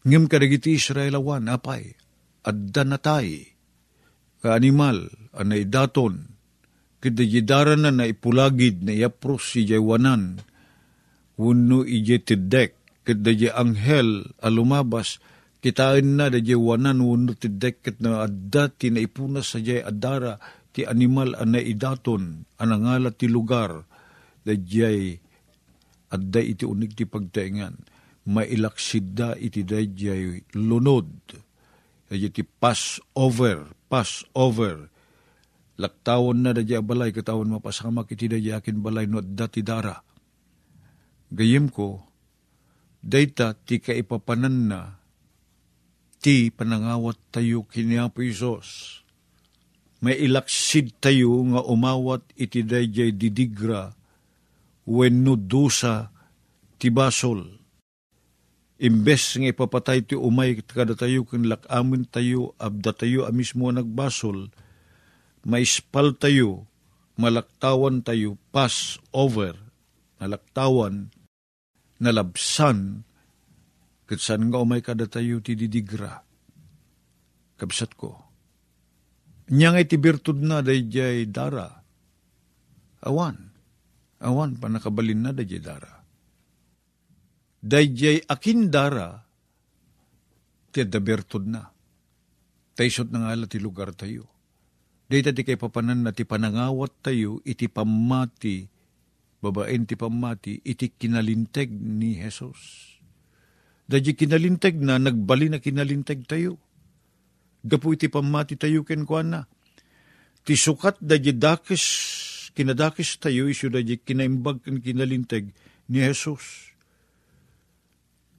Ngem 0.06 0.30
kadagiti 0.30 0.78
Israelawan 0.78 1.50
apay. 1.50 1.98
Adda 2.46 2.86
na 2.86 2.94
tayo. 3.02 3.42
Ka 4.38 4.54
animal 4.54 5.10
anay 5.34 5.66
daton. 5.66 6.38
Kadagidaran 7.02 7.82
na 7.82 7.90
na 7.90 8.06
ipulagid 8.06 8.86
na 8.86 8.94
iapros 8.94 9.50
si 9.50 9.66
jaywanan. 9.66 10.46
Wano 11.42 11.82
ije 11.82 12.22
tidek. 12.22 13.02
Kadaji 13.02 13.50
anghel 13.50 14.30
alumabas 14.38 15.18
kitain 15.66 16.14
na 16.14 16.30
da 16.30 16.38
wanan 16.54 17.02
wano 17.02 17.34
ti 17.34 17.50
deket 17.50 17.98
na 17.98 18.22
adda 18.22 18.70
ti 18.70 18.94
na 18.94 19.02
ipunas 19.02 19.50
sa 19.50 19.58
jay 19.58 19.82
adara 19.82 20.38
ti 20.70 20.86
animal 20.86 21.34
ana 21.34 21.58
idaton 21.58 22.46
anangala 22.62 23.10
ti 23.10 23.26
lugar. 23.26 23.82
Da 24.46 24.54
jay 24.54 25.18
adda 26.14 26.38
iti 26.38 26.62
unig 26.62 26.94
ti 26.94 27.02
pagtaingan. 27.02 27.74
Mailaksid 28.30 29.18
da 29.18 29.34
iti 29.34 29.66
da 29.66 29.82
jay 29.82 30.38
lunod. 30.54 31.34
Da 32.06 32.14
ti 32.14 32.46
pass 32.46 33.02
over 33.18 33.66
pass 33.90 34.22
over 34.38 34.86
laktawon 35.82 36.46
na 36.46 36.54
da 36.54 36.62
jay 36.62 36.78
balay 36.78 37.10
katawon 37.10 37.58
mapasamak 37.58 38.06
iti 38.14 38.30
da 38.30 38.38
akin 38.62 38.78
balay 38.86 39.10
no 39.10 39.18
adda 39.18 39.50
ti 39.50 39.66
dara. 39.66 39.98
Gayem 41.34 41.74
ko 41.74 42.06
dayta 43.02 43.58
ti 43.66 43.82
kaipapanan 43.82 44.70
na 44.70 44.80
ti 46.26 46.50
panangawat 46.50 47.30
tayo 47.30 47.62
kini 47.70 48.02
Apo 48.02 48.18
Isos. 48.18 48.98
May 50.02 50.18
ilaksid 50.26 50.98
tayo 50.98 51.38
nga 51.54 51.62
umawat 51.62 52.26
iti 52.34 52.66
dayjay 52.66 53.14
didigra 53.14 53.94
wenno 54.90 55.38
dusa 55.38 56.10
ti 56.82 56.90
basol. 56.90 57.46
Imbes 58.82 59.38
nga 59.38 59.54
ipapatay 59.54 60.02
ti 60.02 60.18
umay 60.18 60.58
kada 60.66 60.98
tayo 60.98 61.22
kin 61.30 61.46
lakamin 61.46 62.10
tayo 62.10 62.58
abda 62.58 62.90
tayo 62.90 63.30
amismo 63.30 63.70
nagbasol, 63.70 64.50
maispal 65.46 66.10
tayo, 66.18 66.66
malaktawan 67.14 68.02
tayo, 68.02 68.34
pass 68.50 68.98
over, 69.14 69.54
nalaktawan, 70.18 71.14
nalabsan, 72.02 73.05
Kat 74.06 74.22
saan 74.22 74.46
nga 74.48 74.62
umay 74.62 74.80
kada 74.86 75.10
tayo 75.10 75.42
ti 75.42 75.58
didigra. 75.58 76.22
Kabsat 77.58 77.98
ko. 77.98 78.14
Nyang 79.50 79.82
iti 79.82 79.98
birtud 79.98 80.38
na 80.42 80.62
dayjay 80.62 81.26
dara. 81.26 81.66
Awan. 83.02 83.36
Awan 84.22 84.58
pa 84.62 84.70
nakabalin 84.70 85.26
na 85.26 85.30
dayjay 85.34 85.58
dara. 85.58 86.06
Dayjay 87.66 88.22
akin 88.30 88.70
dara 88.70 89.10
ti 90.70 90.86
da 90.86 91.02
birtud 91.02 91.50
na. 91.50 91.66
Taysot 92.78 93.10
na 93.10 93.26
nga 93.26 93.48
ti 93.50 93.58
lugar 93.58 93.90
tayo. 93.90 94.30
Dayta 95.06 95.30
di 95.30 95.46
kay 95.46 95.58
papanan 95.58 96.02
na 96.02 96.10
ti 96.10 96.26
panangawat 96.26 97.02
tayo 97.02 97.38
iti 97.46 97.70
pamati 97.70 98.66
babaen 99.38 99.86
ti 99.86 99.94
pamati 99.94 100.58
iti 100.66 100.90
kinalinteg 100.90 101.70
ni 101.70 102.18
Jesus 102.18 102.95
Dadya 103.86 104.18
kinalintag 104.18 104.82
na, 104.82 104.98
nagbali 104.98 105.46
na 105.46 105.62
kinalintag 105.62 106.26
tayo. 106.26 106.58
Gapu 107.62 107.94
iti 107.94 108.10
pamati 108.10 108.58
tayo 108.58 108.82
ken 108.82 109.06
na. 109.30 109.46
Ti 110.42 110.54
sukat 110.58 110.98
dadya 110.98 111.34
dakis, 111.34 111.84
kinadakis 112.54 113.18
tayo, 113.22 113.46
iso 113.46 113.70
dadya 113.70 113.98
kinaimbag 114.02 114.62
ken 114.66 114.82
kinalintag 114.82 115.54
ni 115.86 116.02
Jesus. 116.02 116.74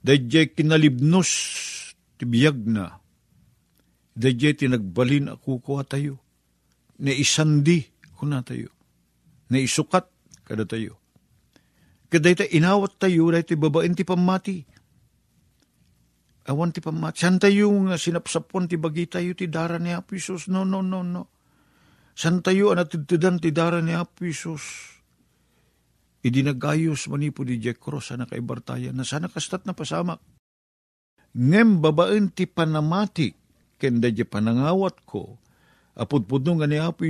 Dadya 0.04 0.52
kinalibnos, 0.52 1.32
ti 2.20 2.28
biyag 2.28 2.68
na. 2.68 3.00
Dadya 4.12 4.52
tinagbalin 4.52 5.32
ako 5.32 5.64
ko 5.64 5.80
tayo. 5.80 6.20
Na 7.00 7.12
isandi 7.12 7.88
ko 8.20 8.28
na 8.28 8.44
tayo. 8.44 8.68
Na 9.48 9.56
isukat 9.64 10.12
kada 10.44 10.68
tayo. 10.68 11.00
Kada 12.12 12.32
ita 12.32 12.44
inawat 12.44 13.00
tayo, 13.00 13.32
dahil 13.32 13.44
ti 13.48 13.56
babaen 13.56 13.96
ti 13.96 14.04
pamati 14.04 14.64
Awan 16.48 16.72
ti 16.72 16.80
pamat. 16.80 17.12
Tayo 17.20 17.68
nga 17.84 18.00
sinapsapon 18.00 18.64
ti 18.64 18.80
bagi 18.80 19.04
tayo 19.04 19.36
ti 19.36 19.52
dara 19.52 19.76
ni 19.76 19.92
Apo? 19.92 20.16
No, 20.48 20.64
no, 20.64 20.80
no, 20.80 21.04
no. 21.04 21.22
San 22.16 22.40
tayo 22.40 22.72
anatidtidan 22.72 23.36
ti 23.36 23.52
dara 23.52 23.84
ni 23.84 23.92
Apo 23.92 24.24
Isus? 24.24 24.96
idinagayos 26.22 27.06
manipo 27.06 27.46
di 27.46 27.62
Jack 27.62 27.78
Cross 27.78 28.14
sana 28.14 28.26
kaibartayan 28.26 28.94
na 28.94 29.06
sana 29.06 29.30
kastat 29.30 29.64
na 29.64 29.74
pasamak. 29.74 30.18
Ngem 31.38 31.78
babaen 31.84 32.32
ti 32.32 32.48
panamati 32.48 33.30
kenda 33.78 34.10
di 34.10 34.24
panangawat 34.26 35.06
ko 35.06 35.38
apudpud 35.98 36.42
nga 36.42 36.66
ni 36.66 36.78
Apo 36.80 37.06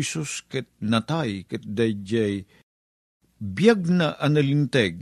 ket 0.49 0.69
natay 0.85 1.49
ket 1.49 1.65
dayjay 1.65 2.45
biyag 3.39 3.89
na 3.89 4.19
analinteg 4.19 5.01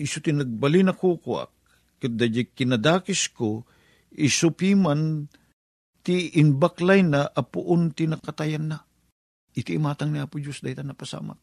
iso 0.00 0.18
ti 0.18 0.34
nagbali 0.34 0.82
na 0.82 0.96
ket 0.96 2.12
dayjay 2.14 2.50
kinadakis 2.50 3.30
ko 3.30 3.62
isupiman 4.14 5.26
ti 6.04 6.36
inbaklay 6.36 7.00
na 7.02 7.26
apuun 7.32 7.96
ti 7.96 8.04
nakatayan 8.04 8.68
na. 8.70 8.78
Iti 9.54 9.78
imatang 9.78 10.10
ni 10.10 10.18
Apo 10.18 10.42
Diyos 10.42 10.60
dayta 10.60 10.82
napasamak. 10.82 11.38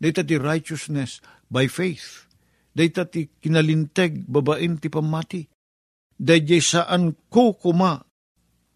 Dayta 0.00 0.24
ti 0.24 0.40
righteousness 0.40 1.20
by 1.52 1.68
faith. 1.68 2.26
Dayta 2.72 3.04
ti 3.04 3.28
kinalinteg 3.28 4.24
babain 4.24 4.80
ti 4.80 4.88
pamati. 4.88 5.44
Dayjay 6.16 6.64
saan 6.64 7.12
ko 7.28 7.52
kuma 7.52 8.00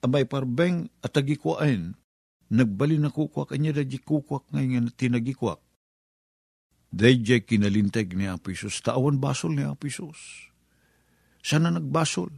abay 0.05 0.29
parbeng 0.29 0.87
at 1.01 1.17
tagikuain. 1.17 1.97
Nagbali 2.47 3.01
na 3.01 3.11
kukwak 3.11 3.51
kanya 3.57 3.75
dayjay 3.75 4.05
kukwak 4.05 4.47
ngayon 4.53 4.93
tinagikwak. 4.95 5.59
Dayjay 6.93 7.43
kinalinteg 7.43 8.15
ni 8.15 8.29
Apo 8.29 8.53
Isus. 8.53 8.85
Taawan 8.85 9.19
basol 9.19 9.57
ni 9.57 9.65
Apo 9.65 9.89
Isus. 9.89 10.53
Sana 11.41 11.73
nagbasol. 11.73 12.31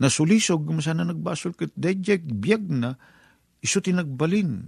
Nasulisog 0.00 0.64
sana 0.80 1.04
nagbasol 1.04 1.52
ket 1.52 1.76
dayjay 1.76 2.24
biyag 2.24 2.64
na 2.72 2.96
iso 3.60 3.84
tinagbalin 3.84 4.64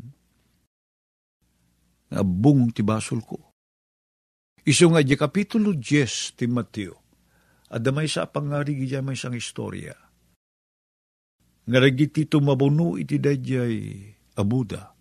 abung 2.13 2.69
ti 2.77 2.85
basol 2.85 3.25
ko. 3.25 3.41
Iso 4.63 4.93
nga 4.93 5.01
di 5.01 5.17
kapitulo 5.17 5.73
10 5.73 6.37
ti 6.37 6.45
Mateo. 6.45 7.01
Adamay 7.73 8.05
sa 8.05 8.29
pangari 8.29 8.77
gija 8.77 9.01
may 9.01 9.17
isang 9.17 9.33
istorya. 9.33 9.97
Nga 11.65 11.79
ragiti 11.81 12.29
tumabuno 12.29 13.01
iti 13.01 13.17
dayjay 13.17 13.77
abuda. 14.37 14.93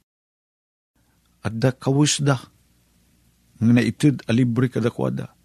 At 1.44 1.54
da 1.60 1.76
kawis 1.76 2.24
da. 2.24 2.39
Nga 3.60 3.72
naitid 3.76 4.15
alibre 4.32 4.72
kadakwada. 4.72 5.36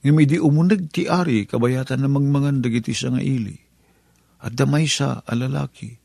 Nga 0.00 0.12
may 0.14 0.30
di 0.30 0.38
umunag 0.38 0.88
ti 0.94 1.10
ari 1.10 1.44
kabayatan 1.44 2.06
na 2.06 2.08
mangmangan 2.08 2.62
dagiti 2.62 2.94
sa 2.94 3.10
nga 3.10 3.20
ili. 3.20 3.69
At 4.40 4.56
damay 4.56 4.88
sa 4.88 5.20
alalaki. 5.28 6.00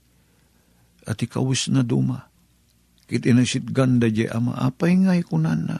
At 1.08 1.21
ikawis 1.24 1.71
na 1.71 1.86
duma 1.86 2.36
Kit 3.06 3.30
inasit 3.30 3.69
ganda 3.69 4.10
di 4.10 4.26
ama, 4.26 4.58
apay 4.58 4.98
ngay 4.98 5.30
kunan 5.30 5.69
na. 5.69 5.78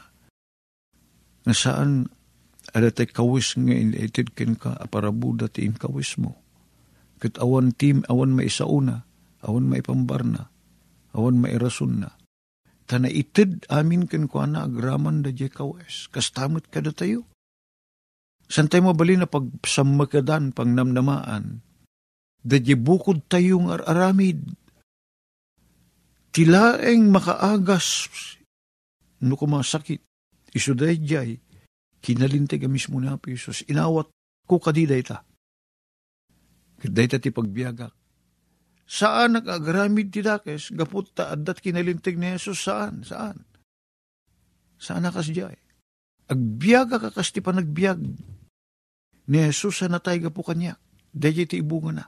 Nga 1.42 1.54
saan, 1.54 2.06
ada 2.70 2.90
tay 2.94 3.10
kawis 3.10 3.58
nga 3.58 3.74
initid 3.74 4.34
ken 4.38 4.54
ka, 4.54 4.78
aparabuda 4.78 5.50
ti 5.50 5.66
kawis 5.74 6.18
mo. 6.22 6.38
Kit 7.18 7.38
awan 7.42 7.74
tim, 7.74 8.06
awan 8.06 8.34
may 8.34 8.46
isauna, 8.46 9.02
awan 9.42 9.66
may 9.66 9.82
pambarna, 9.82 10.50
awan 11.18 11.42
may 11.42 11.58
rason 11.58 12.06
na. 12.06 12.14
Tana 12.86 13.10
itid 13.10 13.66
amin 13.66 14.06
ken 14.06 14.30
ko 14.30 14.46
na 14.46 14.70
agraman 14.70 15.26
da 15.26 15.34
di 15.34 15.50
kawis, 15.50 16.06
kastamot 16.14 16.70
kada 16.70 16.94
tayo. 16.94 17.26
Santay 18.46 18.78
mo 18.78 18.94
bali 18.94 19.18
na 19.18 19.26
pagsamakadan, 19.26 20.54
pang 20.54 20.70
namnamaan, 22.46 22.62
da 22.62 22.62
di 22.62 22.74
bukod 22.78 23.26
tayong 23.26 23.74
ar 23.74 23.82
aramid, 23.90 24.46
Tilaeng 26.36 27.08
makaagas 27.08 28.12
no 29.24 29.40
kumasakit. 29.40 30.04
Isuday 30.52 31.00
jay, 31.00 31.40
kinalintay 32.04 32.60
ka 32.60 32.68
mismo 32.68 33.00
na 33.00 33.16
po 33.16 33.32
Isus. 33.32 33.64
Inawat 33.64 34.12
ko 34.44 34.60
kadiday 34.60 35.00
ta. 35.00 35.24
Kaday 36.76 37.08
ta 37.08 37.16
ti 37.16 37.32
pagbiagak. 37.32 37.88
Saan 38.84 39.40
nag-agramid 39.40 40.12
ti 40.12 40.20
dakes? 40.20 40.76
Gapot 40.76 41.16
ta 41.16 41.32
adat 41.32 41.64
kinalintig 41.64 42.20
ni 42.20 42.36
Jesus. 42.36 42.68
Saan? 42.68 43.00
Saan? 43.00 43.40
Saan 44.76 45.08
nakas 45.08 45.32
jay? 45.32 45.56
Agbiaga 46.28 47.00
ka 47.00 47.16
kas 47.16 47.32
ti 47.32 47.40
panagbiag. 47.40 48.00
Ni 49.32 49.38
Jesus 49.40 49.80
sa 49.80 49.88
natay 49.88 50.20
gapo 50.20 50.44
kanya. 50.44 50.76
Daya 51.16 51.48
ti 51.48 51.64
ibunga 51.64 51.96
na. 51.96 52.04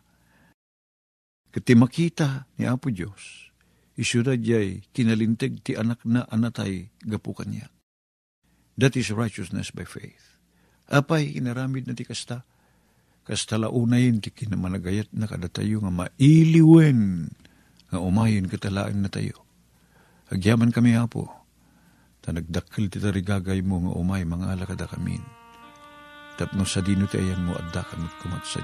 Kati 1.59 1.75
makita 1.75 2.47
ni 2.55 2.71
Apo 2.71 2.87
Diyos 2.87 3.51
isura 3.99 4.39
jay 4.39 4.79
kinalintig 4.95 5.59
ti 5.67 5.75
anak 5.75 6.07
na 6.07 6.23
anatay 6.31 6.87
gapu 7.03 7.35
kanya. 7.35 7.67
That 8.79 8.95
is 8.95 9.11
righteousness 9.11 9.75
by 9.75 9.83
faith. 9.83 10.39
Apay 10.87 11.35
inaramid 11.35 11.91
na 11.91 11.99
ti 11.99 12.07
kasta, 12.07 12.47
kasta 13.27 13.59
launayin 13.59 14.23
ti 14.23 14.31
kinamanagayat 14.31 15.11
na 15.11 15.27
kadatayo 15.27 15.83
nga 15.83 15.91
mailiwen 15.91 17.27
nga 17.91 17.99
umayin 17.99 18.47
katalaan 18.47 19.03
na 19.03 19.11
tayo. 19.11 19.43
Agyaman 20.31 20.71
kami 20.71 20.95
hapo, 20.95 21.27
ta 22.23 22.31
nagdakil 22.31 22.87
ti 22.87 23.03
tarigagay 23.03 23.67
mo 23.67 23.83
nga 23.83 23.99
umay 23.99 24.23
mga 24.23 24.55
alakada 24.55 24.87
kamin. 24.87 25.27
Tapno 26.39 26.63
sa 26.63 26.87
dino 26.87 27.11
ti 27.11 27.19
ayan 27.19 27.43
mo 27.43 27.59
adda 27.59 27.83
kamot 27.83 28.15
kumat 28.23 28.47
sa. 28.47 28.63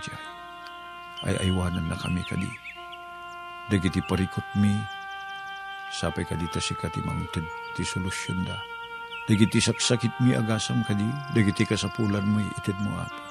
Ay 1.26 1.42
aywanan 1.42 1.90
na 1.90 1.98
kami 1.98 2.22
kadi. 2.30 2.73
Dagiti 3.70 4.04
parikot 4.04 4.44
mi, 4.60 4.76
Sapay 5.94 6.26
ka 6.26 6.34
dita 6.34 6.58
si 6.58 6.74
katimang 6.74 7.22
tid 7.30 7.46
ti 7.78 7.86
solusyon 7.86 8.42
da. 8.42 8.58
Dagiti 9.30 9.62
saksakit 9.62 10.10
mi 10.26 10.34
agasam 10.34 10.82
kadi, 10.82 11.06
dagiti 11.30 11.62
kasapulan 11.62 12.26
mo 12.26 12.42
itid 12.58 12.74
mo 12.82 12.98
apo. 12.98 13.22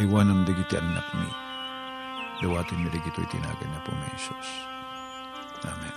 Ay 0.00 0.08
wanam 0.08 0.48
dagiti 0.48 0.72
anak 0.80 1.04
mi. 1.20 1.28
Dawatin 2.40 2.80
mi 2.80 2.88
dagito 2.88 3.20
itinagan 3.20 3.70
na 3.70 3.80
po 3.84 3.92
may. 3.92 4.16
Amen. 5.68 5.96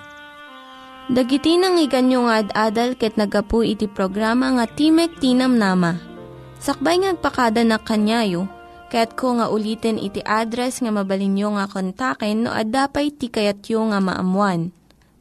Dagiti 1.05 1.55
nang 1.55 1.79
iganyo 1.79 2.27
nga 2.27 2.43
ad-adal 2.43 2.99
ket 2.99 3.15
nagapu 3.15 3.63
iti 3.63 3.87
programa 3.87 4.51
nga 4.51 4.67
Timek 4.67 5.15
Tinam 5.23 5.55
Nama. 5.55 5.95
Sakbay 6.59 7.07
ngagpakada 7.07 7.63
na 7.63 7.79
kanyayo, 7.79 8.51
ket 8.95 9.19
ko 9.19 9.35
nga 9.35 9.51
ulitin 9.51 9.99
iti 9.99 10.23
address 10.23 10.79
nga 10.79 10.87
mabalinyo 10.87 11.59
nga 11.59 11.67
kontaken 11.67 12.47
no 12.47 12.55
ad-dapay 12.55 13.11
tikayatyo 13.11 13.91
nga 13.91 13.99
maamuan. 13.99 14.71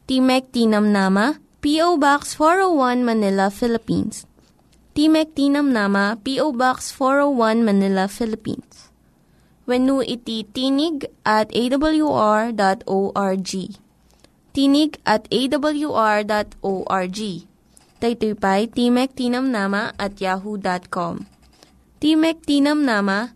Timek 0.07 0.47
Tinam 0.55 0.95
Nama, 0.95 1.35
P.O. 1.59 1.99
Box 1.99 2.39
401 2.39 3.03
Manila, 3.03 3.51
Philippines. 3.51 4.23
Timek 4.95 5.35
Tinam 5.35 5.75
Nama, 5.75 6.15
P.O. 6.23 6.55
Box 6.55 6.95
401 6.95 7.67
Manila, 7.67 8.07
Philippines. 8.07 8.87
When 9.67 9.91
iti 10.07 10.47
tinig 10.47 11.11
at 11.27 11.51
awr.org. 11.51 13.51
Tinig 14.55 14.91
at 15.03 15.27
awr.org. 15.27 17.19
Daytoy 17.99 18.33
pa'y 18.39 18.71
Timek 18.71 19.11
Tinam 19.17 19.51
Nama 19.51 19.91
at 19.99 20.15
yahoo.com. 20.21 21.25
Timek 21.99 22.39
Tinam 22.45 22.85
Nama 22.87 23.35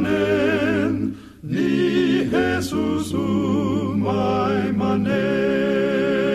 manen, 0.00 1.16
ni 1.42 2.24
Jesus 2.32 3.12
umay 3.12 4.72
manen. 4.72 6.29